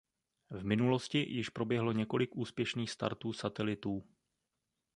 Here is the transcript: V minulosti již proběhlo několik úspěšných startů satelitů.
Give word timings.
V 0.49 0.65
minulosti 0.65 1.17
již 1.19 1.49
proběhlo 1.49 1.91
několik 1.91 2.35
úspěšných 2.35 2.91
startů 2.91 3.33
satelitů. 3.33 4.03